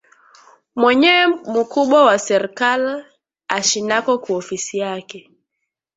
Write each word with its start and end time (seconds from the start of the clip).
Mwenyewe 0.79 1.25
mukubwa 1.51 1.99
wa 2.07 2.15
serkali 2.25 2.93
ashinako 3.57 4.11
ku 4.23 4.29
ofisi 4.39 4.75
yake 4.83 5.19